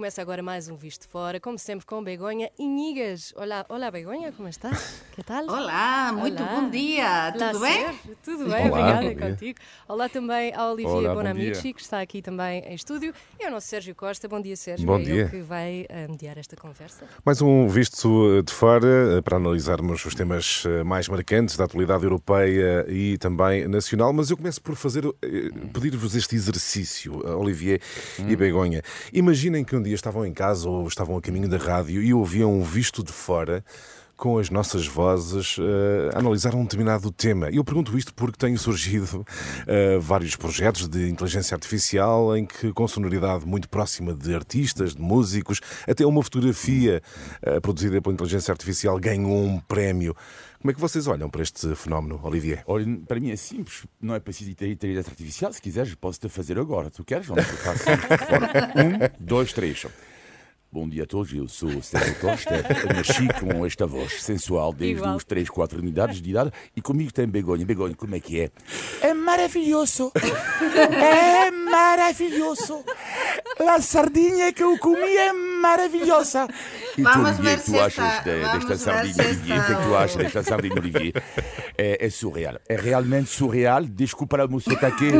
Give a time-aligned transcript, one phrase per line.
[0.00, 3.34] Começa agora mais um Visto Fora, como sempre com Begonha Inigas.
[3.36, 4.70] Olá, olá Begonha, como está?
[5.14, 5.44] Que tal?
[5.44, 6.54] Olá, muito Olá.
[6.54, 7.80] bom dia, Olá, tudo bem?
[7.80, 8.16] Sérgio.
[8.22, 9.58] Tudo bem, Olá, obrigada contigo.
[9.86, 13.94] Olá também Olá, bom Bonamici, que está aqui também em estúdio, e ao nosso Sérgio
[13.94, 14.26] Costa.
[14.26, 14.86] Bom dia, Sérgio.
[14.86, 15.14] Bom é dia.
[15.14, 17.04] ele que vai eh, mediar esta conversa.
[17.22, 22.04] Mais um visto eh, de fora eh, para analisarmos os temas mais marcantes da atualidade
[22.04, 24.14] europeia e também nacional.
[24.14, 25.04] Mas eu começo por fazer
[25.74, 27.82] pedir-vos este exercício, Olivier
[28.26, 28.80] e Begonha.
[29.12, 32.52] Imaginem que um dia estavam em casa ou estavam a caminho da rádio e ouviam
[32.52, 33.64] um visto de fora
[34.20, 35.56] com as nossas vozes
[36.12, 37.48] a analisar um determinado tema.
[37.48, 39.26] Eu pergunto isto porque têm surgido
[39.66, 45.00] eh, vários projetos de inteligência artificial em que, com sonoridade muito próxima de artistas, de
[45.00, 47.02] músicos, até uma fotografia
[47.40, 50.14] eh, produzida pela inteligência artificial ganhou um prémio.
[50.60, 52.62] Como é que vocês olham para este fenómeno, Olivier?
[52.66, 55.50] Olha, para mim é simples, não é preciso ter inteligência artificial.
[55.54, 56.90] Se quiseres, posso te fazer agora.
[56.90, 57.26] Tu queres?
[57.26, 57.70] Vamos fora.
[59.20, 59.86] Um, dois, três.
[60.72, 62.54] Bom dia a todos, eu sou o Sérgio Costa.
[62.54, 65.16] Eu nasci com esta voz sensual desde Igual.
[65.16, 67.64] os 3, 4 unidades de idade e comigo tem Begonha.
[67.66, 68.50] Begonha, como é que é?
[69.00, 70.12] É maravilhoso!
[70.62, 72.84] É maravilhoso!
[73.66, 76.48] A sardinha que eu comi é maravilhosa!
[76.96, 79.60] E Vamos tu, ver Olivier, se tu achas de- desta sardinha, Olivier?
[79.60, 81.22] O que é que tu achas desta sardinha, Olivier?
[81.78, 82.56] É, é surreal.
[82.68, 83.84] É realmente surreal.
[83.84, 85.10] Desculpa o meu sotaque.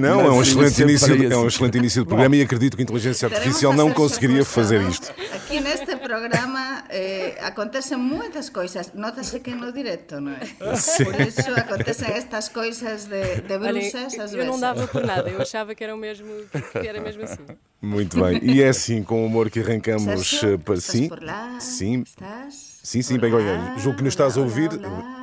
[0.00, 2.76] Não, é um mas eu excelente, início, é um excelente início de programa e acredito
[2.76, 5.12] que a inteligência artificial não conseguiria fazer isto.
[5.34, 10.76] Aqui neste programa eh, acontecen muitas coisas, notase que no directo, não é?
[10.76, 11.04] Sim.
[11.04, 14.46] Por isso acontecem estas coisas de, de Olha, bruxas às eu vezes.
[14.46, 16.28] não dava por nada, eu achava que era, mesmo,
[16.72, 17.44] que era mesmo assim.
[17.80, 18.40] Muito bem.
[18.42, 21.08] E é assim, com o humor que arrancamos Sérgio, eh, para estás sim.
[21.08, 21.60] por lá?
[21.60, 22.02] Sim.
[22.04, 22.80] Estás?
[22.82, 23.74] Sim, sim, Begonha.
[23.78, 24.70] Julgo que nos estás a ouvir.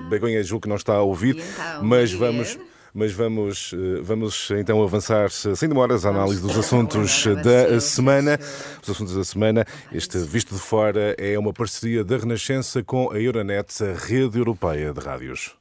[0.09, 1.37] Begonha, julgo que não está a ouvir.
[1.37, 2.57] Então, mas vamos.
[2.97, 8.39] Mas vamos, eh, vamos então avançar sem demoras à análise dos assuntos da semana.
[8.81, 9.65] Os assuntos da semana.
[9.91, 14.93] Este Visto de Fora é uma parceria da Renascença com a Euronet, a rede europeia
[14.93, 15.57] de rádios.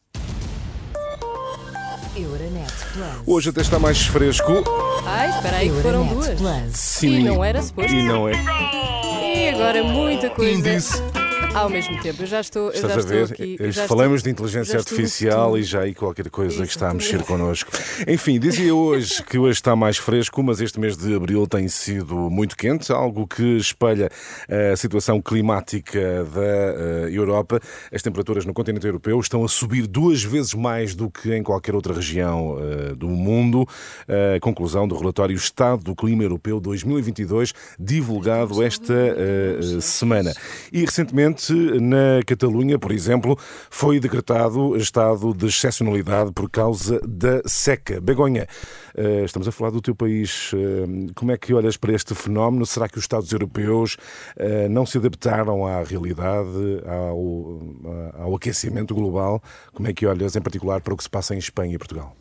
[2.16, 3.06] Euronet Plus.
[3.26, 4.62] Hoje até está mais fresco.
[5.06, 6.40] Ai, espera aí que foram Euronet duas.
[6.40, 6.76] Plus.
[6.76, 7.18] Sim.
[7.20, 7.92] E não era suposto.
[7.92, 8.32] E não é.
[9.36, 11.02] E agora muita coisa Índice.
[11.54, 12.22] Ao mesmo tempo.
[12.22, 13.56] Eu já estou, eu já estou aqui.
[13.60, 17.22] Eh, Falamos estou- de inteligência artificial e já aí qualquer coisa que está a mexer
[17.22, 17.70] connosco.
[18.06, 22.14] Enfim, dizia hoje que hoje está mais fresco, mas este mês de abril tem sido
[22.30, 24.10] muito quente, algo que espelha
[24.72, 27.60] a situação climática da eh, Europa.
[27.92, 31.74] As temperaturas no continente europeu estão a subir duas vezes mais do que em qualquer
[31.74, 33.66] outra região eh, do mundo.
[34.36, 40.32] A conclusão do relatório Estado do Clima Europeu 2022, divulgado esta eh, semana.
[40.72, 43.36] E recentemente, na Catalunha, por exemplo,
[43.70, 48.00] foi decretado estado de excepcionalidade por causa da seca.
[48.00, 48.46] Begonha,
[48.94, 50.52] eh, estamos a falar do teu país.
[50.54, 52.64] eh, Como é que olhas para este fenómeno?
[52.64, 53.96] Será que os Estados europeus
[54.36, 59.42] eh, não se adaptaram à realidade, ao, ao aquecimento global?
[59.72, 62.16] Como é que olhas, em particular, para o que se passa em Espanha e Portugal?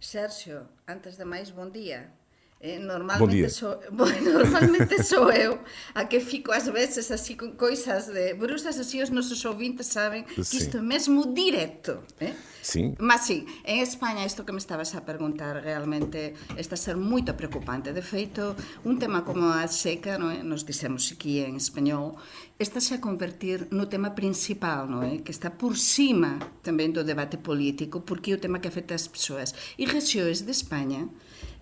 [0.00, 2.17] Sérgio, antes de máis, bon día.
[2.60, 5.60] Eh, normalmente, sou, normalmente sou eu
[5.94, 10.26] a que fico ás veces así con coisas de brusas así os nosos ouvintes saben
[10.26, 12.34] que isto é mesmo directo eh?
[12.60, 12.96] Sim.
[12.98, 17.38] Mas sí, en España isto que me estabas a preguntar realmente está a ser moito
[17.38, 20.42] preocupante De feito, un tema como a seca, non é?
[20.42, 22.18] nos dixemos aquí en español
[22.58, 25.22] Estáse a convertir no tema principal, non é?
[25.22, 29.06] Que está por cima tamén do debate político Porque é o tema que afecta as
[29.06, 31.06] persoas E rexións de España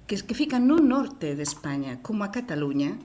[0.07, 2.99] que, que fican no norte de España, como a Cataluña,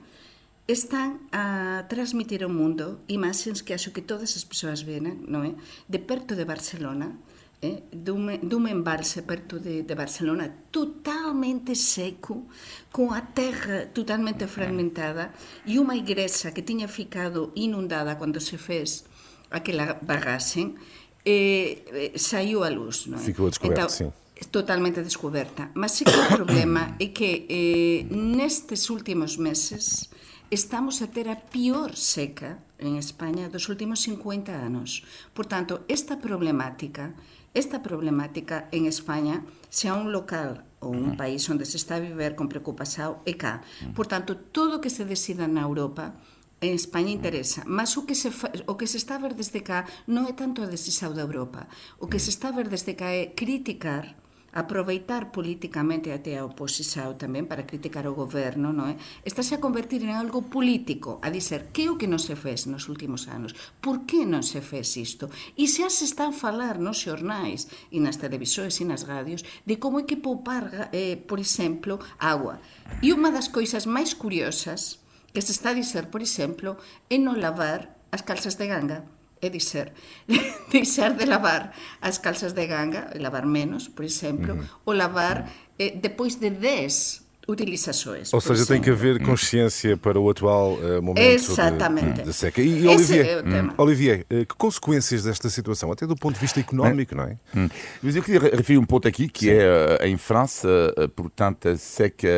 [0.70, 5.52] están a transmitir ao mundo imaxes que acho que todas as persoas ven, non é?
[5.90, 7.18] De perto de Barcelona,
[7.58, 7.82] eh?
[7.90, 12.46] dun, dun embalse perto de, de Barcelona totalmente seco,
[12.94, 15.34] con a terra totalmente fragmentada
[15.66, 19.02] e unha igrexa que tiña ficado inundada cando se fez
[19.50, 20.78] aquela bagaxe,
[21.26, 23.10] eh, eh, saiu a luz.
[23.10, 23.26] Non é?
[23.26, 24.10] Ficou descoberto, sim.
[24.50, 25.70] totalmente descoberta.
[25.74, 30.10] Mas sí que o problema é que eh, nestes últimos meses
[30.52, 35.02] estamos a ter a pior seca en España dos últimos 50 anos.
[35.32, 37.14] Por tanto, esta problemática,
[37.54, 42.34] esta problemática en España, sea un local ou un país onde se está a viver
[42.34, 43.62] con preocupación é cá.
[43.94, 46.18] Por tanto, todo o que se decida na Europa
[46.62, 49.64] en España interesa, mas o que se fa, o que se está a ver desde
[49.64, 51.66] cá non é tanto a decisão da Europa.
[51.98, 54.20] O que se está a ver desde cá é criticar
[54.52, 58.94] aproveitar políticamente até a oposición tamén para criticar o goberno, non é?
[59.24, 62.92] Estase a convertir en algo político, a dizer que o que non se fez nos
[62.92, 65.32] últimos anos, por que non se fez isto?
[65.56, 69.80] E xa se está a falar nos xornais e nas televisores e nas radios de
[69.80, 72.60] como é que poupar, eh, por exemplo, agua.
[73.00, 75.00] E unha das coisas máis curiosas
[75.32, 76.76] que se está a dizer, por exemplo,
[77.08, 79.00] é non lavar as calzas de ganga
[79.42, 79.92] é dizer,
[80.70, 84.64] deixar de lavar as calzas de ganga, lavar menos, por exemplo, uhum.
[84.86, 88.32] ou lavar eh, depois de 10 utilizações.
[88.32, 92.20] Ou seja, tem que haver consciência para o atual uh, momento Exatamente.
[92.20, 92.60] De, de, seca.
[92.60, 93.70] E, e Olivier, é hum.
[93.78, 97.36] Olivier, uh, que consequências desta situação, até do ponto de vista económico, não é?
[97.56, 97.68] Hum.
[98.02, 99.50] Mas eu queria referir um ponto aqui, que Sim.
[99.50, 100.68] é uh, em França,
[101.16, 102.28] portanto, a seca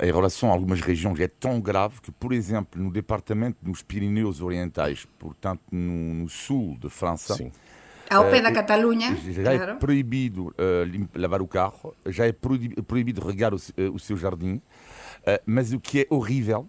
[0.00, 4.40] em relação a algumas regiões é tão grave que, por exemplo, no departamento dos Pirineus
[4.40, 7.50] Orientais, portanto, no, no sul de França, Sim
[8.10, 9.16] ao pé da Catalunha.
[9.16, 9.72] Já claro.
[9.72, 14.60] é proibido uh, lavar o carro, já é proibido regar o, uh, o seu jardim,
[15.44, 16.68] mas o que é horrível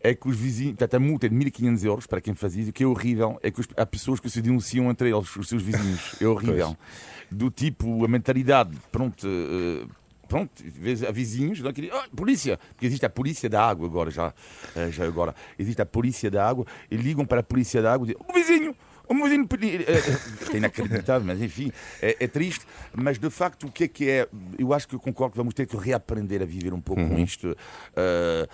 [0.00, 0.72] é que os vizinhos.
[0.72, 2.70] Portanto, a multa é de 1500 euros para quem faz isso.
[2.70, 5.48] O que é horrível é que os, há pessoas que se denunciam entre eles, os
[5.48, 6.20] seus vizinhos.
[6.20, 6.76] É horrível.
[7.30, 9.26] Do tipo, a mentalidade, pronto.
[9.26, 9.88] Uh,
[10.28, 10.50] pronto,
[11.08, 14.34] há vizinhos, não, que, oh, polícia, porque existe a polícia da água agora, já,
[14.90, 18.08] já agora, existe a polícia da água, e ligam para a polícia da água e
[18.08, 18.76] dizem, o vizinho,
[19.08, 19.48] o Mourinho
[20.52, 22.66] é inacreditável, mas enfim, é, é, triste.
[22.94, 24.28] Mas de facto, o que é que é?
[24.58, 27.10] Eu acho que eu concordo que vamos ter que reaprender a viver um pouco uhum.
[27.10, 27.48] com isto.
[27.48, 28.48] Uh,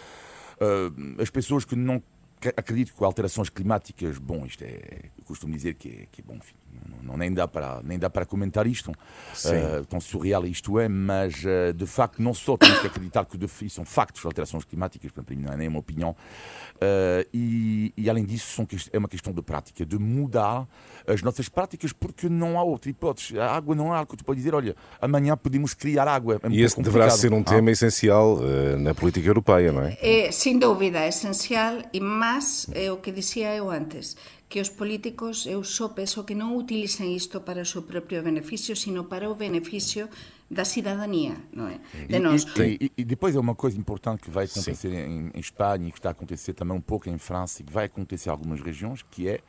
[0.63, 2.03] uh, as pessoas que não
[2.49, 6.35] acredito que alterações climáticas, bom, isto é, eu costumo dizer que é, que é bom,
[6.37, 6.55] enfim,
[7.03, 11.43] não, nem, dá para, nem dá para comentar isto, uh, tão surreal isto é, mas
[11.44, 15.25] uh, de facto não só temos que acreditar que de, são factos alterações climáticas, para
[15.29, 19.33] mim não é nem uma opinião, uh, e, e, além disso são, é uma questão
[19.33, 20.67] de prática, de mudar
[21.06, 23.39] as nossas práticas, porque não há outra hipótese.
[23.39, 26.41] A água não há algo que tu pode dizer, olha, amanhã podemos criar água.
[26.43, 27.73] É e esse deverá ser um tema ah.
[27.73, 28.39] essencial
[28.79, 29.99] na política europeia, não é?
[30.00, 30.31] é?
[30.31, 32.31] Sem dúvida, é essencial, e mais
[32.75, 34.17] é o que dizia eu antes,
[34.49, 38.76] que os políticos, eu só penso que non utilicen isto para o seu propio beneficio,
[38.76, 40.08] sino para o beneficio
[40.50, 41.81] da cidadania, não é?
[42.06, 42.44] De nós.
[42.58, 45.90] E, e, e, depois é uma coisa importante que vai acontecer em, em, Espanha e
[45.90, 48.61] que está a acontecer também um pouco em França e que vai acontecer em algumas
[48.61, 49.40] regiões, que é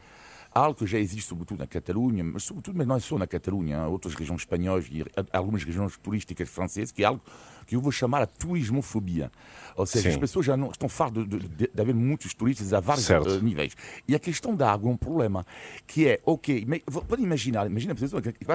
[0.54, 3.80] algo que já existe sobretudo na Catalunha, mas sobretudo mas não é só na Catalunha,
[3.80, 7.22] há outras regiões espanholas e algumas regiões turísticas francesas, que é algo
[7.66, 9.32] que eu vou chamar a turismofobia.
[9.76, 10.16] Ou seja, Sim.
[10.16, 13.42] as pessoas já não estão fartas de, de, de, haver muitos turistas a vários uh,
[13.42, 13.76] níveis.
[14.08, 15.46] E a questão da água é um problema,
[15.88, 16.66] que é, ok,
[17.08, 18.12] pode imaginar, imagina que as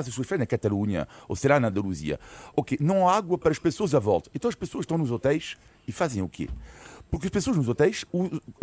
[0.07, 2.21] pessoas fazem na Catalunha, ou será na Andaluzia,
[2.55, 4.31] ok, não há água para as pessoas à volta.
[4.35, 5.57] Então as pessoas estão nos hotéis
[5.87, 6.49] e fazem o quê?
[7.11, 8.05] Porque as pessoas nos hotéis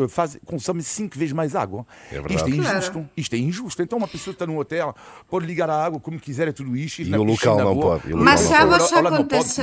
[0.09, 1.86] fazem, consomem cinco vezes mais água.
[2.12, 2.92] É isto é injusto.
[2.92, 3.09] Claro.
[3.18, 3.81] Isto é injusto.
[3.81, 4.95] Então uma pessoa está num hotel,
[5.27, 7.01] pode ligar a água como quiser, é tudo isto.
[7.01, 8.00] E, e o local não boa.
[8.00, 8.13] pode.
[8.13, 9.62] Mas sabe o que acontece?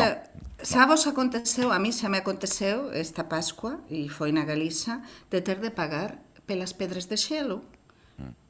[0.63, 5.59] Sabes aconteceu, a mí xa me aconteceu esta Pascua, e foi na Galiza, de ter
[5.59, 7.63] de pagar pelas pedras de xelo.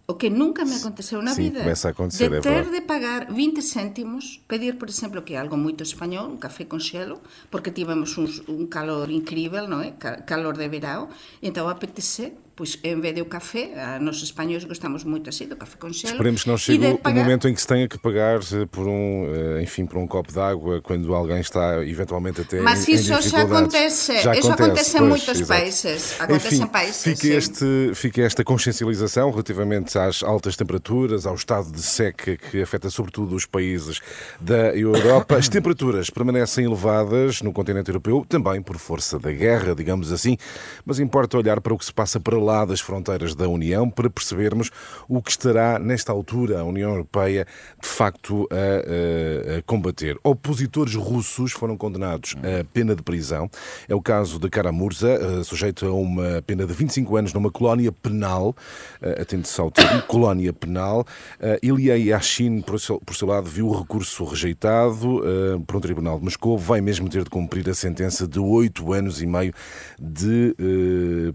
[0.06, 1.60] O que nunca me aconteceu na Sim, vida.
[1.60, 5.38] Começa a acontecer, de é ter de pagar 20 céntimos, pedir, por exemplo, que é
[5.38, 7.20] algo muito espanhol, um café com xelo,
[7.50, 9.92] porque tivemos un, un calor incrível, non é?
[10.26, 11.08] Calor de verão,
[11.40, 15.76] então apetece pois em vez de o café, nós espanhóis gostamos muito assim do café
[15.78, 16.14] com gelo.
[16.14, 17.20] Esperemos que não chegue pagar...
[17.20, 20.06] o momento em que se tenha que pagar eh, por um, eh, enfim, por um
[20.06, 24.34] copo de água quando alguém está eventualmente até Mas em, isso em já acontece, já
[24.34, 25.48] isso acontece, acontece em muitos exato.
[25.48, 26.20] países.
[26.20, 27.02] Acontece enfim, em países.
[27.02, 32.90] Fica, este, fica esta consciencialização relativamente às altas temperaturas, ao estado de seca que afeta
[32.90, 34.00] sobretudo os países
[34.40, 35.36] da Europa.
[35.36, 40.36] As temperaturas permanecem elevadas no continente europeu, também por força da guerra, digamos assim,
[40.84, 44.10] mas importa olhar para o que se passa para lá das fronteiras da União para
[44.10, 44.70] percebermos
[45.08, 47.46] o que estará, nesta altura, a União Europeia
[47.80, 50.18] de facto a, a, combater.
[50.22, 53.50] Opositores russos foram condenados a pena de prisão.
[53.88, 57.90] É o caso de Karamurza, eh, sujeito a uma pena de 25 anos numa colónia
[57.90, 58.54] penal,
[59.00, 61.06] eh, atende-se ao termo, colónia penal.
[61.40, 65.22] Eh, Ilya Yashin, por seu lado, viu o recurso rejeitado
[65.66, 69.22] por um tribunal de Moscou, vai mesmo ter de cumprir a sentença de 8 anos
[69.22, 69.52] e meio
[70.00, 70.54] de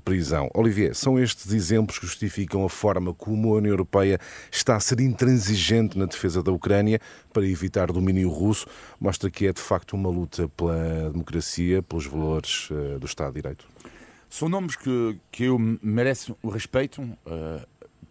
[0.04, 0.50] prisão.
[0.54, 4.20] Olivier, são estes exemplos que justificam a forma como a União Europeia
[4.52, 7.00] está a ser intransigente na defesa da Ucrânia
[7.32, 8.66] para evitar domínio russo,
[9.00, 13.42] mostra que é de facto uma luta pela democracia, pelos valores uh, do Estado de
[13.42, 13.68] Direito.
[14.30, 17.68] São nomes que, que eu mereço o respeito uh,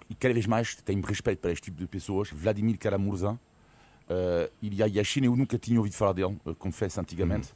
[0.09, 2.31] e cada vez mais tenho respeito para este tipo de pessoas.
[2.31, 7.52] Vladimir Karamurza, uh, Ilya Yashin, eu nunca tinha ouvido falar dele, uh, confesso antigamente.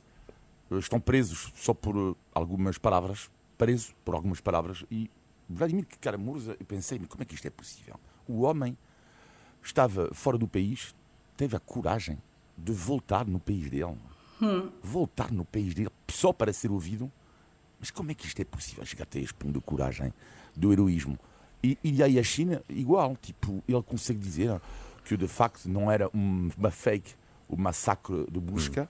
[0.70, 0.78] Uhum.
[0.78, 5.10] estão presos só por algumas palavras, preso por algumas palavras e
[5.52, 7.98] Vladimir Karamurza, eu pensei, como é que isto é possível?
[8.26, 8.78] O homem
[9.60, 10.94] estava fora do país,
[11.36, 12.18] teve a coragem
[12.56, 13.98] de voltar no país dele.
[14.80, 17.10] Voltar no país dele só para ser ouvido.
[17.80, 20.14] Mas como é que isto é possível chegar até este ponto de coragem,
[20.54, 21.18] do heroísmo?
[21.62, 24.60] E, e aí a China, igual, tipo, ele consegue dizer
[25.04, 27.14] que de facto não era um, uma fake,
[27.48, 28.88] o massacre de busca,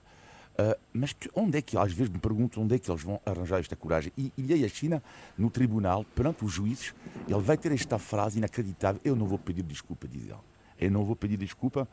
[0.59, 3.19] uh, mas que, onde é que, às vezes me pergunto onde é que eles vão
[3.25, 4.11] arranjar esta coragem.
[4.17, 5.03] E, aí a China,
[5.37, 6.93] no tribunal, perante os juízes,
[7.27, 10.35] ele vai ter esta frase inacreditável, eu não vou pedir desculpa, diz ele.
[10.79, 11.87] Eu não vou pedir desculpa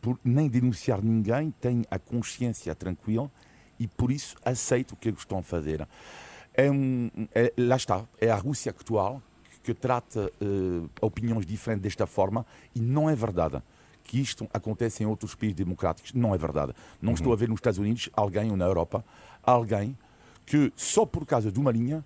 [0.00, 3.30] por nem denunciar ninguém, tenho a consciência tranquila
[3.78, 5.86] e por isso aceito o que eles estão a fazer.
[6.54, 9.22] É um, é, lá está, é a Rússia atual
[9.62, 13.62] que trata uh, opiniões diferentes desta forma e não é verdade
[14.08, 16.14] que isto acontece em outros países democráticos.
[16.14, 16.72] Não é verdade.
[17.00, 17.14] Não uhum.
[17.14, 19.04] estou a ver nos Estados Unidos alguém ou na Europa
[19.42, 19.96] alguém
[20.46, 22.02] que só por causa de uma linha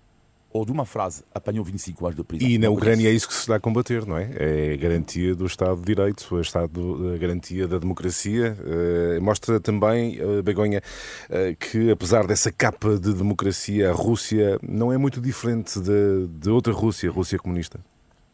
[0.51, 2.47] ou de uma frase apanhou 25 anos de prisão.
[2.47, 4.29] E na Ucrânia é isso que se dá a combater, não é?
[4.35, 8.55] É a garantia do Estado de Direito, a, Estado, a garantia da democracia.
[8.59, 10.81] Uh, mostra também, uh, Begonha,
[11.29, 16.49] uh, que apesar dessa capa de democracia, a Rússia não é muito diferente de, de
[16.49, 17.79] outra Rússia, a Rússia comunista.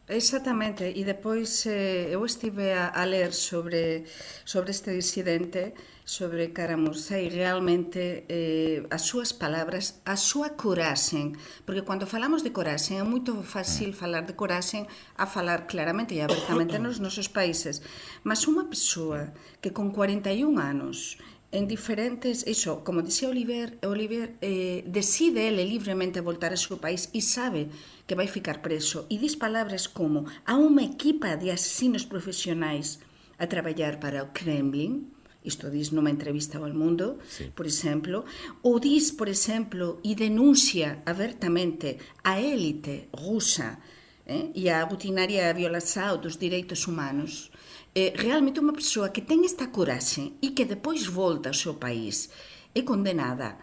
[0.09, 4.09] Exactamente, e depois eh, eu estive a, a ler sobre,
[4.43, 11.85] sobre este disidente, sobre Caramusa, e realmente eh, as súas palabras, a súa coraxen, porque
[11.85, 16.81] cando falamos de coraxen é moito fácil falar de coraxen a falar claramente e abertamente
[16.81, 17.85] nos nosos países,
[18.25, 19.29] mas unha persoa
[19.61, 26.21] que con 41 anos en diferentes, iso, como dixía Oliver, Oliver eh, decide ele livremente
[26.21, 27.73] voltar ao seu país e sabe
[28.05, 29.09] que vai ficar preso.
[29.09, 33.01] E diz palabras como a unha equipa de asesinos profesionais
[33.41, 35.09] a traballar para o Kremlin,
[35.41, 37.49] isto diz numa entrevista ao Mundo, sí.
[37.55, 38.25] por exemplo,
[38.61, 43.81] ou diz, por exemplo, e denuncia abertamente a élite rusa
[44.29, 47.49] eh, e a rutinaria violação dos direitos humanos,
[47.97, 52.29] eh, realmente unha persoa que ten esta coraxe e que depois volta ao seu país
[52.77, 53.57] é condenada.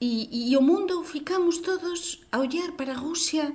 [0.00, 3.52] E, e o mundo ficamos todos a olhar para a Rusia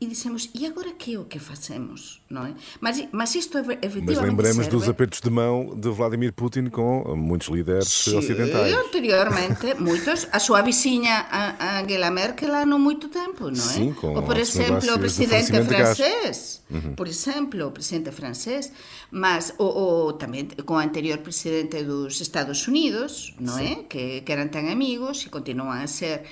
[0.00, 2.22] e dissemos, e agora que é o que facemos?
[2.30, 2.54] Não é?
[2.80, 4.70] mas, mas isto efetivamente Mas lembremos serve...
[4.70, 8.72] dos apertos de mão de Vladimir Putin com muitos líderes Sim, ocidentais.
[8.74, 10.28] anteriormente, muitos.
[10.30, 13.56] A sua vizinha, a Angela Merkel, há não muito tempo, não é?
[13.56, 16.62] Sim, com Ou, por exemplo, o presidente francês.
[16.70, 16.94] Uhum.
[16.94, 18.70] Por exemplo, o presidente francês.
[19.10, 23.72] Mas, ou, ou também com o anterior presidente dos Estados Unidos, não sim.
[23.72, 23.74] é?
[23.82, 26.22] Que, que eram tão amigos e continuam a ser.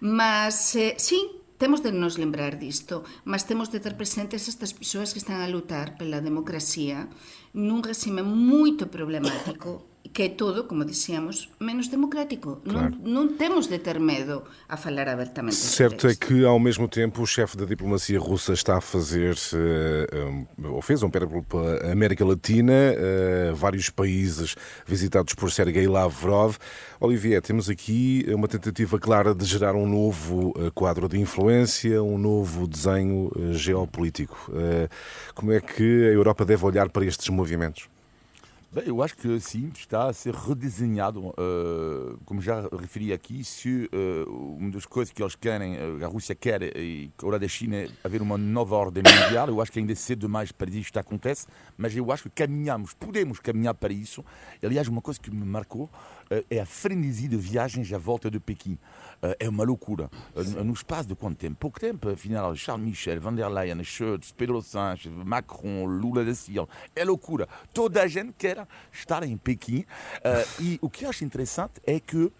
[0.00, 5.16] Mas, eh, sim, Temos de nos lembrar disto, mas temos de ter presentes estas persoas
[5.16, 7.08] que están a lutar pela democracia
[7.56, 12.60] nun regime moito problemático que é todo, como dizíamos, menos democrático.
[12.64, 12.96] Claro.
[13.02, 15.56] Não, não, temos de ter medo a falar abertamente.
[15.56, 20.62] Certo é que, ao mesmo tempo, o chefe da diplomacia russa está a fazer, uh,
[20.62, 24.54] um, ou fez um périplo pela América Latina, uh, vários países
[24.86, 26.56] visitados por Sergei Lavrov.
[27.00, 32.18] Olivier, temos aqui uma tentativa clara de gerar um novo uh, quadro de influência, um
[32.18, 34.50] novo desenho geopolítico.
[35.34, 37.88] Como é que a Europa deve olhar para estes movimentos?
[38.72, 43.88] Bem, eu acho que sim, está a ser redesenhado, uh, como já referi aqui, se
[43.94, 47.76] uh, uma das coisas que eles querem, uh, a Rússia quer, e a da China,
[47.76, 50.80] é haver uma nova ordem mundial, eu acho que ainda é cedo demais para dizer
[50.80, 51.46] que isto acontece,
[51.78, 54.24] mas eu acho que caminhamos, podemos caminhar para isso.
[54.60, 55.88] Aliás, uma coisa que me marcou
[56.50, 58.78] é a frenesi de viagens à volta de Pequim.
[59.38, 60.10] É uma loucura.
[60.64, 61.56] No espaço de quanto tempo?
[61.58, 66.68] Pouco tempo, afinal, Charles Michel, Van der Leyen, Schultz, Pedro Sánchez, Macron, Lula da Silva.
[66.94, 67.48] É loucura.
[67.72, 69.84] Toda a gente quer estar em Pequim.
[70.60, 72.30] E o que acho interessante é que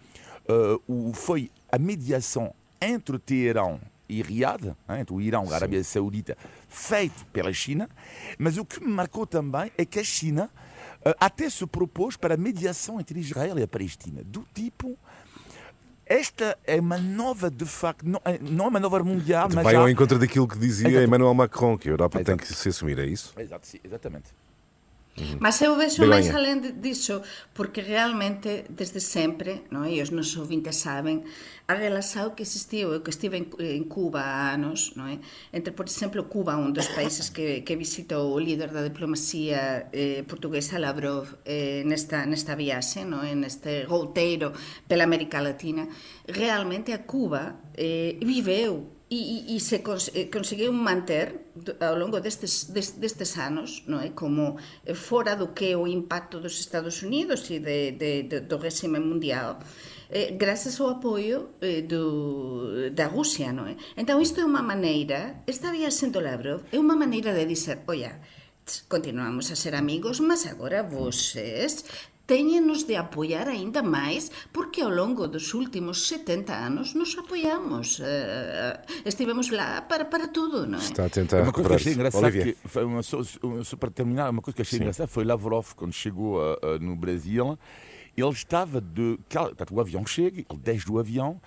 [1.13, 6.37] foi a mediação entre Teherão e Riad, entre o Irão e a Arábia Saudita,
[6.69, 7.89] feito pela China,
[8.37, 10.76] mas o que me marcou também é que a China eh,
[11.19, 14.97] até se propôs para a mediação entre Israel e a Palestina, do tipo
[16.09, 19.63] esta é uma nova, de facto, não, é, não é uma nova mundial, mas.
[19.63, 19.79] Vai já...
[19.79, 21.03] ao encontro daquilo que dizia Exato.
[21.03, 22.37] Emmanuel Macron, que a Europa Exato.
[22.37, 23.33] tem que se assumir, é isso?
[23.37, 24.33] Exato, sim, exatamente.
[25.39, 27.25] Mas eu vexo máis alén disso,
[27.57, 29.89] porque realmente, desde sempre, non?
[29.89, 31.25] e os nosos ouvintes saben,
[31.65, 35.17] a relação que existiu, eu que estive en, en Cuba há anos, non é?
[35.49, 40.21] entre, por exemplo, Cuba, un dos países que, que visitou o líder da diplomacia eh,
[40.29, 43.33] portuguesa Lavrov eh, nesta, nesta viaxe, non é?
[43.33, 44.53] neste routeiro
[44.85, 45.89] pela América Latina,
[46.29, 51.47] realmente a Cuba eh, viveu e, e se cons eh, conseguiu manter
[51.79, 54.11] ao longo destes, destes anos non é?
[54.11, 58.59] como eh, fora do que o impacto dos Estados Unidos e de, de, de, do
[58.59, 59.63] regime mundial
[60.11, 63.79] eh, grazas ao apoio eh, do, da Rússia non é?
[63.95, 68.19] entón isto é unha maneira esta vía sendo Lavrov é unha maneira de dizer oia,
[68.91, 71.87] continuamos a ser amigos mas agora vocês
[72.27, 77.99] teñenos de apoiar aínda máis porque ao longo dos últimos 70 anos nos apoiamos.
[77.99, 78.03] Uh,
[79.05, 80.81] estivemos lá para, para tudo, não é?
[80.81, 83.23] Está a tentar Uma coisa que achei engraçada, que foi uma, só,
[83.79, 87.57] para terminar, uma coisa que achei engraçada foi Lavrov, quando chegou ah, no Brasil,
[88.15, 89.17] ele estava de.
[89.71, 91.39] o avião chega, ele desce do avião.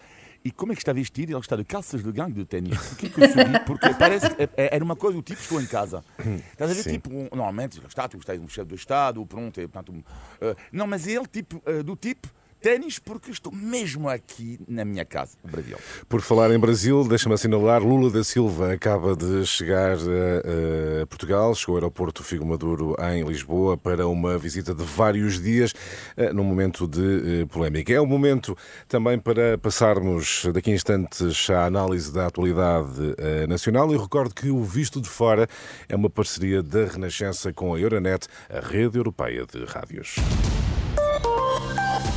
[0.42, 1.32] E como é que está vestido?
[1.32, 2.78] Ele está de calças de gangue de ténis.
[2.78, 3.60] Por que que eu sorri?
[3.66, 6.02] Porque parece que é- é- era uma coisa do tipo, estou em casa.
[6.18, 6.92] Estás a ver, Sim.
[6.92, 10.02] tipo, um- normalmente, está, tu estás um chefe do Estado, pronto, é, portanto, um,
[10.40, 12.26] ah, não, mas ele, tipo, ah, do tipo,
[12.60, 15.78] ténis, porque estou mesmo aqui na minha casa, no Brasil.
[16.08, 21.54] Por falar em Brasil, deixa-me assinalar, Lula da Silva acaba de chegar a, a Portugal,
[21.54, 25.72] chegou ao aeroporto Figo Maduro em Lisboa para uma visita de vários dias,
[26.16, 27.92] eh, num momento de eh, polémica.
[27.92, 28.56] É o momento
[28.88, 34.50] também para passarmos daqui a instantes à análise da atualidade eh, nacional e recordo que
[34.50, 35.48] o Visto de Fora
[35.88, 40.16] é uma parceria da Renascença com a Euronet, a rede europeia de rádios.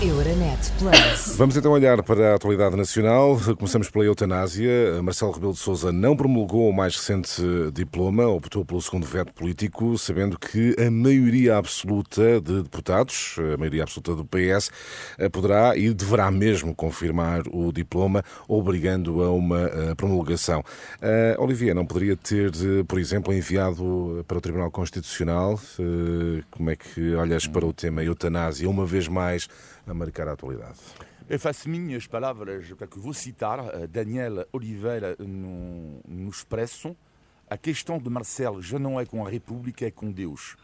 [0.02, 1.36] Euronet Plus.
[1.38, 3.38] Vamos então olhar para a atualidade nacional.
[3.58, 5.02] Começamos pela eutanásia.
[5.02, 7.42] Marcelo Rebelo de Sousa não promulgou o mais recente
[7.74, 13.84] diploma, optou pelo segundo veto político, sabendo que a maioria absoluta de deputados, a maioria
[13.84, 14.72] absoluta do PS,
[15.18, 20.64] eh, poderá e deverá mesmo confirmar o diploma, obrigando a uma eh, promulgação.
[21.02, 25.60] Uh, Olivia, não poderia ter, eh, por exemplo, enviado para o Tribunal Constitucional?
[25.80, 29.48] Eh, Como é que olhas para o tema eutanásia, uma vez mais,
[29.86, 30.80] a marcar a atualidade?
[31.30, 36.96] Eu faço minhas palavras, que vou citar eh, Daniel Oliveira no, no Expresso.
[37.50, 40.58] A questão de Marcelo já não é com a República, é com Deus.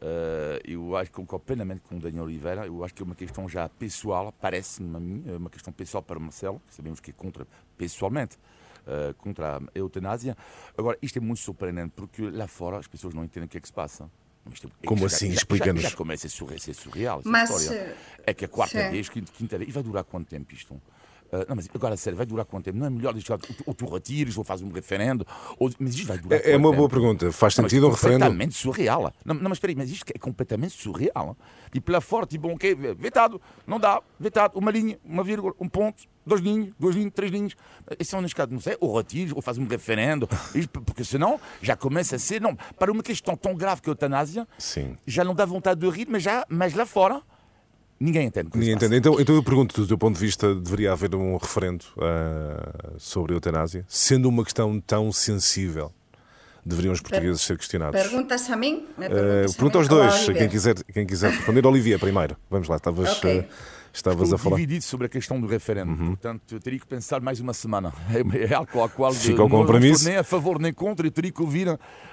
[0.00, 2.66] Eh, eu acho que concordo plenamente com Daniel Oliveira.
[2.66, 6.02] Eu acho que é uma questão já pessoal, parece-me a mim, é uma questão pessoal
[6.02, 7.46] para Marcelo, que sabemos que é contra,
[7.76, 8.38] pessoalmente,
[8.86, 10.36] eh, contra a eutanásia.
[10.76, 13.60] Agora, isto é muito surpreendente, porque lá fora as pessoas não entendem o que é
[13.60, 14.08] que se passa.
[14.52, 15.26] Isto é- Como já- assim?
[15.26, 15.82] já- já- Explica-nos.
[15.82, 17.78] Já, começa a surreal, ser surreal Mas, história.
[17.78, 18.90] eh, É que a quarta sim.
[18.90, 20.80] vez, quinta, quinta vez, e vai durar quanto tempo isto?
[21.30, 22.78] Ah, não, mas agora, sério, vai durar quanto tempo?
[22.78, 25.26] Não é melhor deixar, ou tu- retires, ou fazes um referendo,
[25.58, 26.88] ou, mas isto vai durar É é uma boa tempo?
[26.90, 27.30] pergunta.
[27.32, 28.20] Faz Não, sentido um é referendo?
[28.24, 29.12] completamente surreal.
[29.24, 31.36] Não, não, mas espera aí, mas isto é completamente surreal.
[31.72, 36.04] Tipo, lá fora, tipo, ok, vetado, não dá, vetado, uma linha, uma vírgula, um ponto,
[36.26, 37.52] dois linhas, duas linhas, três linhas.
[37.98, 40.26] Isso é um caso, não sei, ou retires, ou faz um referendo,
[40.86, 44.48] porque senão já começa a ser, não, para uma questão tão grave que a eutanásia,
[44.58, 44.96] Sim.
[45.06, 47.22] já não dá vontade de rir, mas, já, mas lá fora,
[48.00, 48.50] ninguém entende.
[48.54, 48.96] Ninguém entende.
[48.96, 53.32] Então, então eu pergunto, do teu ponto de vista, deveria haver um referendo ah, sobre
[53.32, 53.84] a eutanásia?
[53.88, 55.92] Sendo uma questão tão sensível,
[56.64, 58.00] deveriam os portugueses ser questionados?
[58.00, 58.86] Perguntas a mim?
[58.96, 61.66] A pergunta mim aos dois, quem quiser, quem quiser responder.
[61.66, 62.36] Olivia, primeiro.
[62.50, 63.40] Vamos lá, estavas, Ok.
[63.40, 64.54] ah, estavas Estou a falar.
[64.54, 64.60] Uhum.
[64.60, 67.92] dividido sobre a questão do referendo, portanto eu teria que pensar mais uma semana.
[68.08, 69.94] É, é algo a qual Fica o não compromisso.
[70.00, 71.68] estou nem a favor nem contra e teria que ouvir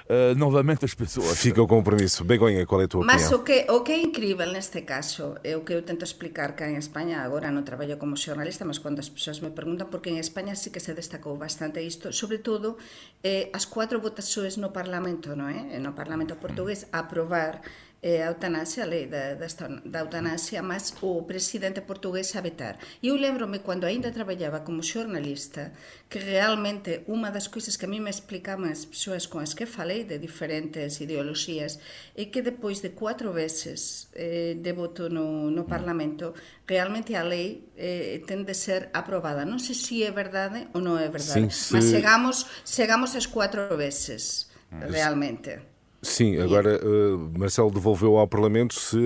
[0.07, 1.37] eh, novamente as pessoas.
[1.39, 2.23] Fica o compromisso.
[2.23, 3.39] Begonha, qual é a tua Mas opinião?
[3.39, 6.69] o que, o que é incrível neste caso é o que eu tento explicar cá
[6.69, 10.17] en España agora non traballo como xornalista mas cando as persoas me preguntan porque en
[10.19, 12.77] España sí que se destacou bastante isto sobre todo
[13.23, 15.77] eh, as cuatro votações no Parlamento non é?
[15.79, 17.61] no Parlamento portugués a aprobar
[18.05, 19.47] eh, a eutanasia, a lei da, da,
[19.81, 22.77] da eutanasia, mas o presidente portugués a vetar.
[23.01, 25.73] E eu lembrome cando aínda traballaba como xornalista
[26.05, 29.65] que realmente unha das coisas que a mí me explicaban as persoas con as que
[29.65, 31.81] falei de diferentes ideoloxías
[32.13, 36.37] é que depois de cuatro veces eh, de voto no, no Parlamento
[36.69, 39.49] realmente a lei eh, ten de ser aprobada.
[39.49, 43.73] Non sei se é verdade ou non é verdade, sí, mas chegamos, chegamos as cuatro
[43.73, 44.93] veces mm.
[44.93, 45.74] realmente.
[46.05, 48.97] Sim, agora ah, Marcelo devolveu ao Parlamento se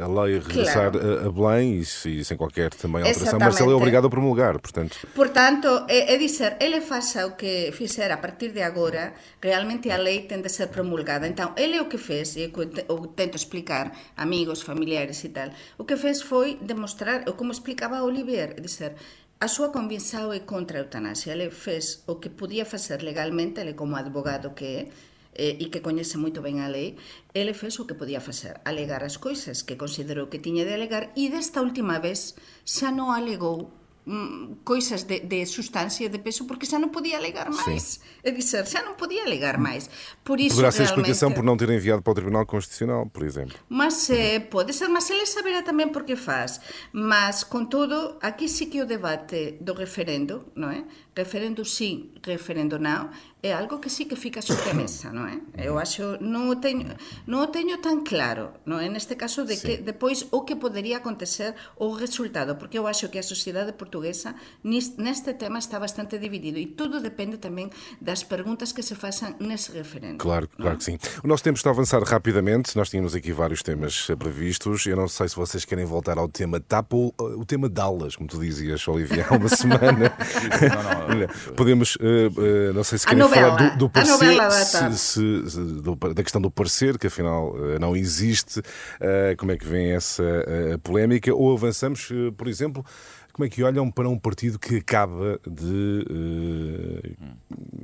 [0.00, 3.38] ah, a lei regressar a, a Belém e, se- sem qualquer também alteração.
[3.46, 4.96] Marcelo é obrigado a promulgar, portanto.
[5.14, 9.12] Portanto, é, é dizer, ele faça o que fizer a partir de agora,
[9.42, 11.26] realmente a lei tem de ser promulgada.
[11.26, 15.48] Então, ele o que fez, e eu te- eu tento explicar, amigos, familiares e tal,
[15.78, 18.94] o que fez foi demonstrar, como explicaba a Olivier, é dizer,
[19.40, 21.32] a súa convinção é contra a eutanasia.
[21.32, 24.86] Ele fez o que podía facer legalmente, ele como advogado que é,
[25.40, 27.00] eh, e que coñece moito ben a lei,
[27.32, 31.16] ele fez o que podía facer, alegar as coisas que considerou que tiña de alegar
[31.16, 32.36] e desta última vez
[32.68, 33.72] xa non alegou
[34.04, 38.04] mm, coisas de, de sustancia de peso porque xa non podía alegar máis.
[38.20, 39.88] É dizer, xa non podía alegar máis.
[40.20, 41.16] Por iso Poderá ser realmente...
[41.16, 43.56] explicação por não ter enviado para o Tribunal Constitucional, por exemplo.
[43.72, 46.60] Mas eh, pode ser, mas ele saberá tamén por que faz.
[46.92, 50.84] Mas, con todo, aquí sí que o debate do referendo, non é?
[51.14, 53.10] Referendo sí, referendo non,
[53.42, 55.40] é algo que sí que fica sobre a mesa, non é?
[55.70, 56.92] Eu acho, non o teño,
[57.24, 58.88] non o teño tan claro, non é?
[58.92, 63.16] Neste caso de que depois o que podería acontecer o resultado, porque eu acho que
[63.16, 68.84] a sociedade portuguesa neste tema está bastante dividido e tudo depende tamén das preguntas que
[68.84, 70.20] se façan nese referendo.
[70.20, 70.96] Claro, claro que sim.
[71.24, 72.76] O nosso tempo está a avançar rapidamente.
[72.76, 74.84] Nós tínhamos aqui vários temas eh, previstos.
[74.86, 77.80] Eu não sei se vocês querem voltar ao tema TAP ou eh, o tema de
[77.80, 80.12] aulas, como tu dizias, Olivia, há uma semana.
[80.60, 80.99] Não, não,
[81.56, 82.30] Podemos, eh,
[82.68, 84.16] eh, não sei se querem novela, falar do, do parecer,
[84.50, 88.62] se- se- se- do- da questão do parecer, que afinal eh, não existe.
[89.38, 90.22] Como é que vem essa
[90.82, 91.34] polémica?
[91.34, 92.84] Ou avançamos, por exemplo,
[93.40, 96.04] como é que olham para um partido que acaba de,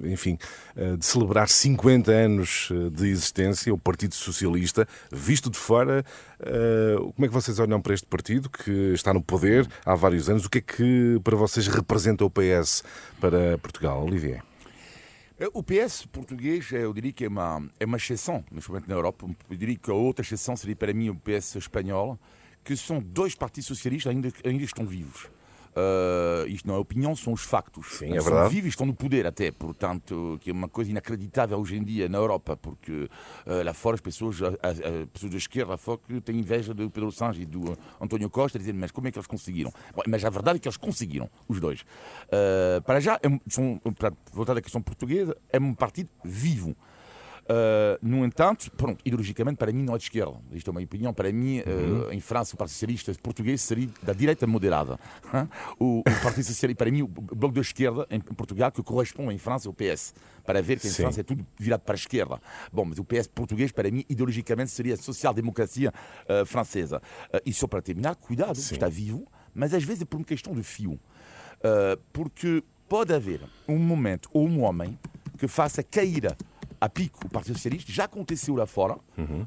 [0.05, 0.37] eh, enfim,
[0.77, 6.05] eh, de celebrar 50 anos eh, de existência, o Partido Socialista, visto de fora,
[7.14, 10.45] como é que vocês olham para este partido que está no poder há vários anos?
[10.45, 12.85] O que é que para vocês representa o PS
[13.19, 14.42] para Portugal, Olivier?
[15.55, 19.27] O PS português, eu diria que é uma, é uma exceção, principalmente na Europa.
[19.49, 22.19] Eu diria que a outra exceção seria para mim o PS espanhol,
[22.62, 25.35] que são dois partidos socialistas ainda ainda estão vivos.
[25.77, 27.99] Eh, isto não é opinião, são os factos.
[27.99, 28.55] Sim, é São verdade.
[28.55, 32.09] vivos e estão no poder até, portanto, que é uma coisa inacreditável hoje em dia
[32.09, 33.11] na Europa, porque
[33.45, 36.73] eh, lá fora as pessoas, as, as pessoas da esquerda lá fora que têm inveja
[36.73, 39.71] do Pedro Sánchez e do António Costa, dizendo, mas como é que eles conseguiram?
[39.95, 41.85] Bom, mas a verdade é que eles conseguiram, os dois.
[42.87, 46.75] Para já, é são, para voltar à questão portuguesa, é um partido vivo.
[47.49, 50.35] Uh, no entanto, pronto, ideologicamente, para mim não é de esquerda.
[50.53, 51.15] Isto é uma opinião.
[51.15, 54.99] Para mim, uh, em França, o Partido Socialista português seria da direita moderada.
[55.79, 59.39] O, o Partido Socialista, para mim, o Bloco da Esquerda, em Portugal, que corresponde em
[59.39, 60.15] França ao PS.
[60.45, 61.03] Para ver que em Sim.
[61.03, 62.41] França é tudo virado para a esquerda.
[62.73, 65.93] Bom, mas o PS português, para mim, ideologicamente, seria a social-democracia
[66.29, 67.01] uh, francesa.
[67.45, 70.63] E só para terminar, cuidado, está vivo, mas às vezes é por uma questão de
[70.63, 70.99] fio.
[72.13, 74.99] Porque pode haver um momento ou um homem
[75.37, 76.37] que faça cair
[76.81, 77.93] a pico o Partido Socialista.
[77.93, 78.97] Já aconteceu lá fora,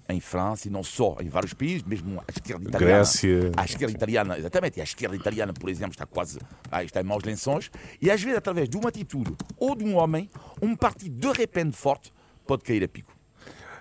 [0.08, 2.96] em França e não só, em vários países, mesmo a esquerda italiana.
[2.96, 3.52] Grécia.
[3.56, 6.40] A esquerda italiana, exatamente, a esquerda italiana, por exemplo, está quase
[6.72, 7.70] ah, está em maus lençóis.
[8.02, 10.30] E às vezes, através de uma atitude ou de um homem,
[10.62, 12.14] um partido de repente forte
[12.46, 13.19] pode cair a pico.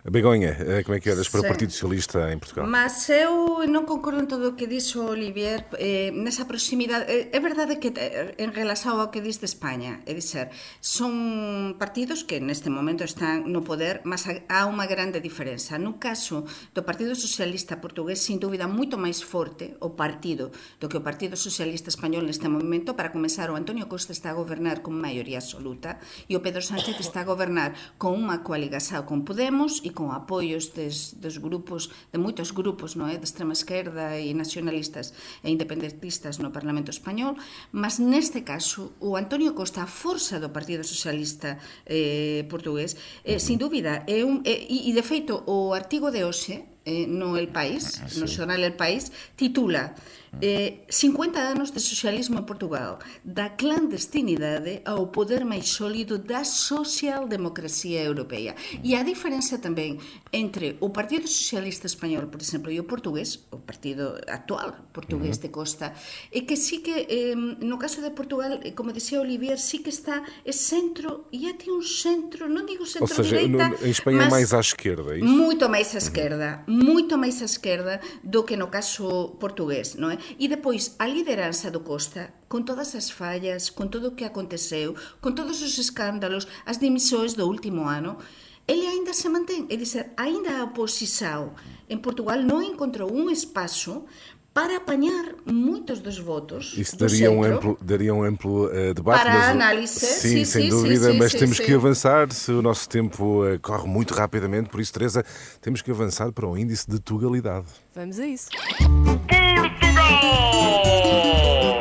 [0.05, 1.49] Begonha, eh, como é que olhas para o.
[1.49, 2.67] Partido Socialista em Portugal?
[2.69, 7.09] Mas eu non concordo en todo o que dixo Olivier eh, nesa proximidade.
[7.11, 11.75] Eh, é verdade que eh, en relación ao que dis de España, é dizer, son
[11.81, 15.81] partidos que neste momento están no poder, mas há unha grande diferenza.
[15.81, 21.01] No caso do Partido Socialista Portugués, sin dúbida, moito máis forte o partido do que
[21.01, 22.95] o Partido Socialista Español neste momento.
[22.95, 25.99] Para comenzar, o Antonio Costa está a gobernar con maioría absoluta
[26.31, 30.77] e o Pedro Sánchez está a gobernar con unha coaligación con Podemos e con apoios
[30.77, 33.16] des, dos grupos, de moitos grupos, non é?
[33.16, 37.40] de extrema esquerda e nacionalistas e independentistas no Parlamento Español,
[37.72, 41.57] mas neste caso o Antonio Costa, a forza do Partido Socialista
[41.88, 46.29] eh, portugués, eh, sin dúbida, é un, é, e, e de feito o artigo de
[46.29, 49.09] hoxe eh, no El País, ah, no xornal El País,
[49.40, 49.96] titula
[50.41, 58.03] eh, 50 anos de socialismo en Portugal, da clandestinidade ao poder máis sólido da socialdemocracia
[58.03, 58.55] europea.
[58.85, 59.99] E a diferenza tamén
[60.33, 65.49] entre o Partido Socialista Español, por exemplo, e o portugués, o partido actual portugués de
[65.49, 65.95] Costa,
[66.31, 69.91] é que sí que, eh, no caso de Portugal, eh, como dicía Olivier, sí que
[69.91, 74.61] está é centro, e até un centro, non digo centro-direita, em Espanha é mais à
[74.61, 75.27] esquerda, é isso?
[75.27, 80.19] Moito máis á esquerda, moito máis á esquerda do que no caso portugués, non é?
[80.37, 84.93] E depois a lideranza do Costa, con todas as fallas, con todo o que aconteceu,
[85.25, 88.21] con todos os escándalos, as dimisións do último ano,
[88.69, 91.57] ele aínda se mantén, é dizer, aínda a oposición
[91.88, 94.05] en Portugal non encontrou un espaço
[94.53, 99.23] para apañar moitos dos votos Isso do daria um amplo, daria um amplo eh, debate.
[99.23, 101.64] Para mas, a análise, Sim, sim, sem sim, dúvida, sim, mas sim, temos sim.
[101.64, 102.33] que avançar.
[102.33, 105.25] Se o nosso tempo eh, corre muito rapidamente, por isso, Teresa,
[105.61, 107.67] temos que avançar para o índice de tugalidade.
[107.95, 108.49] Vamos a isso.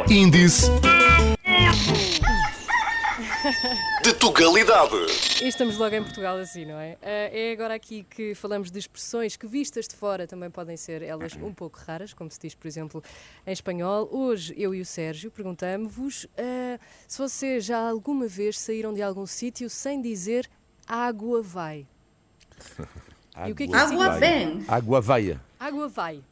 [0.09, 0.69] Índice
[4.03, 4.95] de Tugalidade.
[5.41, 6.97] E estamos logo em Portugal assim, não é?
[7.01, 11.01] Ah, é agora aqui que falamos de expressões que vistas de fora também podem ser
[11.01, 13.03] elas um pouco raras, como se diz, por exemplo,
[13.45, 14.07] em espanhol.
[14.11, 19.25] Hoje eu e o Sérgio perguntamos-vos ah, se vocês já alguma vez saíram de algum
[19.25, 20.49] sítio sem dizer
[20.87, 21.87] água vai.
[23.45, 24.19] E o que é que Água vai.
[24.19, 24.65] vem.
[24.67, 25.39] Água vai.
[25.59, 26.23] Água vai.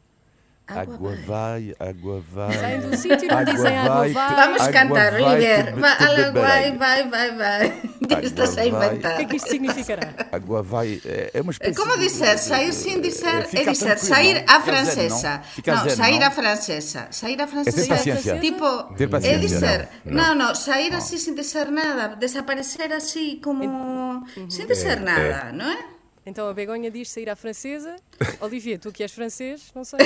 [0.67, 2.57] Água vai, água vai.
[2.57, 4.13] Saem do sítio e não Água dizem água vai.
[4.13, 5.65] Vamos Água cantar, vai, Olivier.
[5.73, 7.81] te- Vai, vai, vai, vai.
[8.23, 9.13] Estás a inventar.
[9.13, 10.13] O que é que isto significará?
[10.31, 10.99] Água vai.
[11.05, 14.59] É, é uma espécie Como dizer, de- sair sem dizer, é, é dizer, sair à
[14.61, 15.41] francesa.
[15.67, 15.89] não?
[15.89, 17.07] Sair à francesa.
[17.11, 17.87] Sair à É ter francesa.
[17.87, 18.39] paciência.
[18.39, 19.39] Tipo, Ter é paciência.
[19.39, 25.69] dizer, Não, não, sair así sin dizer nada, desaparecer así como sin dizer nada, não
[25.69, 25.94] é?
[26.25, 27.95] Então a Begonha diz sair à francesa.
[28.41, 29.99] Olivia, tu que és francês, não sei.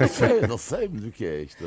[0.00, 1.64] Não sei, não sei mas o que é isto.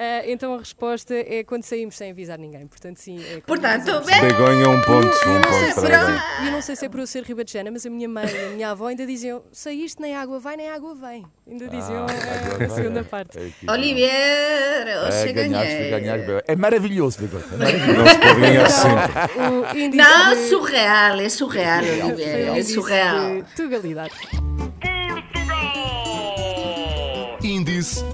[0.00, 2.68] Ah, então a resposta é quando saímos sem avisar ninguém.
[2.68, 3.18] Portanto, sim.
[3.34, 5.06] É Portanto, bem, Begonha, um ponto.
[5.08, 5.98] Um ponto para?
[6.04, 6.22] Begonha.
[6.42, 8.46] E eu não sei se é por eu ser ribadejana, mas a minha mãe e
[8.46, 11.24] a minha avó ainda diziam saíste, nem água vai, nem água vem.
[11.50, 13.02] Ainda diziam Ah, eh, agora a segunda é.
[13.02, 13.38] parte.
[13.66, 16.42] É Olivier, É, hoje ganhaste, ganhei.
[16.46, 17.44] É maravilhoso, Begoña.
[17.54, 17.98] É maravilhoso.
[17.98, 19.40] Não se pode ganhar sempre.
[19.42, 23.42] O índice Não, de- surreal, é surreal, Olivier, é surreal.
[23.42, 24.12] de Tugalidade.
[27.42, 28.04] Índice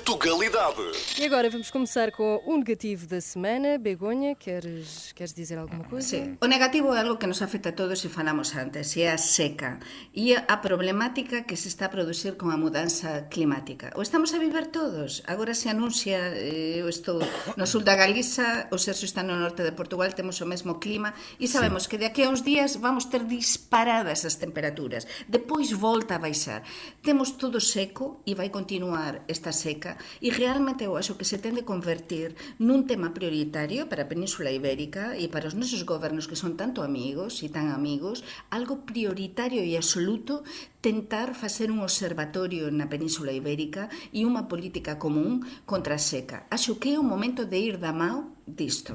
[0.00, 0.82] de Tugalidade.
[1.18, 3.76] E agora vamos começar com o negativo da semana.
[3.78, 6.08] Begonha, queres, queres dizer alguma coisa?
[6.08, 6.38] Sí.
[6.40, 9.18] O negativo é algo que nos afecta a todos e falamos antes, e é a
[9.18, 9.78] seca
[10.14, 13.92] e a problemática que se está a producir con a mudanza climática.
[13.96, 15.22] O estamos a viver todos.
[15.26, 17.20] Agora se anuncia, eh, eu estou
[17.56, 21.12] no sul da Galiza, o Sergio está no norte de Portugal, temos o mesmo clima
[21.38, 25.06] e sabemos que de aquí a uns días vamos ter disparadas as temperaturas.
[25.28, 26.62] Depois volta a baixar.
[27.02, 31.38] Temos todo seco e vai continuar esta seca Ibérica e realmente eu acho que se
[31.38, 36.28] tende a convertir nun tema prioritario para a Península Ibérica e para os nosos gobernos
[36.28, 40.44] que son tanto amigos e tan amigos, algo prioritario e absoluto
[40.80, 46.46] tentar facer un observatorio na Península Ibérica e unha política común contra a seca.
[46.50, 48.94] Acho que é o momento de ir da mão disto.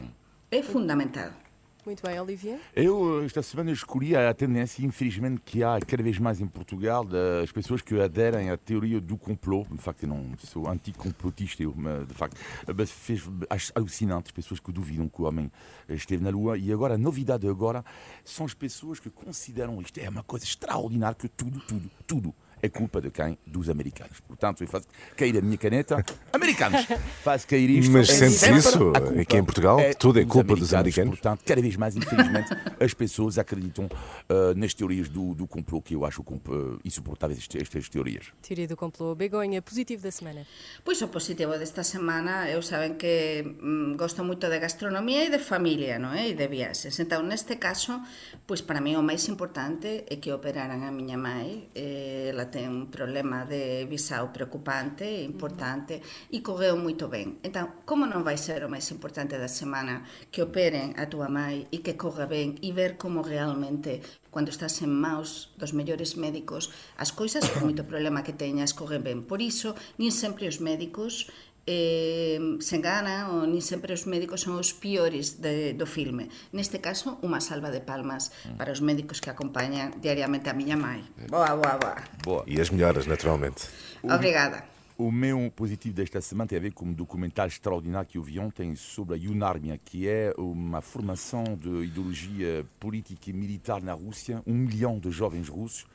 [0.51, 1.44] É fundamental.
[1.86, 2.60] Muito bem, Olivia.
[2.76, 7.52] Eu, esta semana, escolhi a tendência, infelizmente, que há cada vez mais em Portugal, das
[7.52, 9.67] pessoas que aderem à teoria do complô.
[9.69, 12.38] De facto, eu não sou anticomplotista, eu, mas, de facto,
[12.76, 13.21] mas fez,
[13.52, 15.52] acho alucinante as pessoas que duvidam que o homem
[15.88, 16.58] esteve na Lua.
[16.58, 17.86] E agora, a novidade agora
[18.24, 22.69] são as pessoas que consideram isto é uma coisa extraordinária, que tudo, tudo, tudo é
[22.69, 23.38] culpa de quem?
[23.45, 24.19] Dos americanos.
[24.19, 26.04] Portanto, eu faço cair a minha caneta.
[26.34, 26.86] Americanos!
[27.23, 27.91] Faço cair isto.
[27.91, 28.91] Mas é isso?
[28.93, 31.19] a Aqui em Portugal, tudo é culpa dos americanos?
[31.19, 32.49] Portanto, cada vez mais, infelizmente,
[32.80, 37.62] as pessoas acreditam uh, nas teorias do, do complô, que eu acho uh, insuportáveis, estas,
[37.62, 38.25] estas teorias.
[38.41, 39.15] Teoria do complô.
[39.15, 40.45] Begonha, positivo da semana.
[40.84, 45.39] Pois o positivo desta semana, eu saben que mm, gosto moito de gastronomía e de
[45.39, 46.30] familia, non é?
[46.30, 46.99] E de viaxes.
[46.99, 48.01] Entón, neste caso,
[48.45, 51.69] pois para mí o máis importante é que operaran a miña mãe.
[51.73, 56.00] Eh, ela ten un problema de visao preocupante, importante,
[56.32, 57.44] e correu moito ben.
[57.44, 61.68] Entón, como non vai ser o máis importante da semana que operen a túa mãe
[61.76, 64.00] e que corra ben e ver como realmente
[64.32, 69.04] cando estás en maus dos mellores médicos, as coisas, por moito problema que teñas, corren
[69.04, 69.28] ben.
[69.28, 71.28] Por iso, nin sempre os médicos
[71.65, 76.30] eh, se enganan ou nin sempre os médicos son os piores de, do filme.
[76.54, 81.01] Neste caso, unha salva de palmas para os médicos que acompañan diariamente a miña mãe.
[81.25, 81.97] Boa, boa, boa.
[82.21, 82.43] Boa.
[82.45, 83.65] E as melhoras, naturalmente.
[84.06, 84.75] Obrigada.
[84.97, 88.39] O meu positivo desta semana tem a ver com um documentário extraordinário que eu vi
[88.39, 94.41] ontem sobre a Yunarmia, que é uma formação de ideologia política e militar na Rússia,
[94.47, 95.86] um milhão de jovens russos,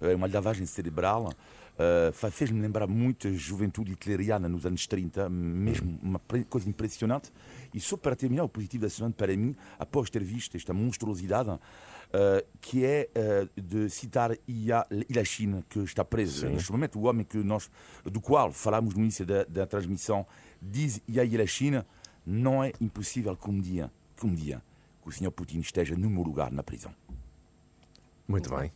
[0.00, 1.32] eh, uma lavagem cerebral.
[1.78, 7.32] Uh, fez-me lembrar muito a juventude hitleriana nos anos 30, mesmo uma pre- coisa impressionante.
[7.72, 11.50] E só para terminar, o positivo da semana para mim, após ter visto esta monstruosidade,
[11.50, 11.58] uh,
[12.60, 14.32] que é uh, de citar
[15.24, 16.48] China, que está preso.
[16.48, 17.70] Neste momento, o homem que nós,
[18.02, 20.26] do qual falámos no início da, da transmissão,
[20.60, 21.00] diz
[21.46, 21.86] China,
[22.26, 24.60] não é impossível que um dia, que um dia,
[25.00, 25.30] que o Sr.
[25.30, 26.92] Putin esteja no meu lugar na prisão.
[28.26, 28.72] Muito bem.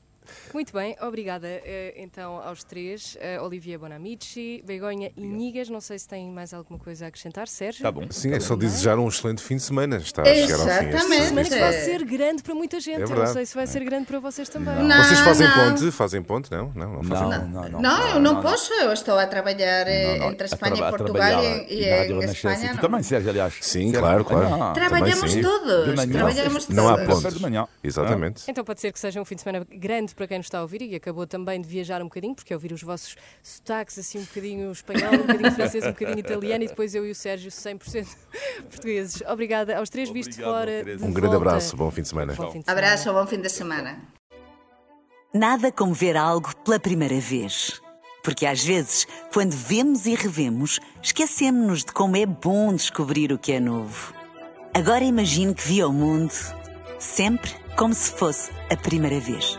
[0.54, 3.16] Muito bem, obrigada eh, então aos três.
[3.20, 5.68] Eh, Olivia Bonamici, Begonha e Nigas.
[5.68, 7.48] Não sei se têm mais alguma coisa a acrescentar.
[7.48, 7.82] Sérgio?
[7.82, 8.06] Tá bom.
[8.10, 9.96] Sim, é só desejar um excelente fim de semana.
[9.96, 10.70] Está a chegar ao fim.
[10.70, 11.26] este- Exatamente.
[11.28, 11.84] Semana que vai É.
[11.84, 13.00] ser grande para muita gente.
[13.00, 14.74] É Eu não sei se vai ser grande para vocês também.
[14.84, 15.04] Não.
[15.04, 15.54] Vocês fazem não.
[15.70, 15.90] ponte?
[15.92, 16.50] Fazem ponte?
[16.50, 17.28] Não, não, não fazem.
[17.28, 17.80] Não, não, não.
[17.82, 20.90] Não, eu não posso, eu estou a trabalhar eh, Não, não, entre a Espanha e
[20.90, 22.22] Portugal e, e em.
[22.24, 22.80] Espanha Tu não.
[22.82, 23.54] também, Sérgio, aliás.
[23.60, 24.62] Sim, claro, claro.
[24.62, 27.22] Ah, Trabalhamos todos, trabalhamos Não há todos.
[27.22, 27.34] Ponte.
[27.36, 27.66] de manhã.
[27.82, 28.42] Exatamente.
[28.48, 30.62] Então pode ser que seja um fim de semana grande para quem nos está a
[30.62, 34.18] ouvir e acabou também de viajar um bocadinho, porque é ouvir os vossos sotaques assim
[34.18, 37.50] um bocadinho espanhol, um bocadinho francês, um bocadinho italiano e depois eu e o Sérgio
[37.50, 38.06] 100%
[38.70, 39.22] portugueses.
[39.28, 40.82] Obrigada aos três vistos fora.
[41.00, 41.36] Um grande volta.
[41.36, 42.34] abraço, bom fim de semana.
[42.34, 42.86] Bom fim de semana.
[42.86, 44.00] Abraço, bom fim de semana.
[45.34, 47.80] Nada como ver algo pela primeira vez.
[48.22, 53.52] Porque às vezes, quando vemos e revemos, esquecemos-nos de como é bom descobrir o que
[53.52, 54.14] é novo.
[54.74, 56.32] Agora imagine que viu o mundo
[56.98, 59.58] sempre como se fosse a primeira vez.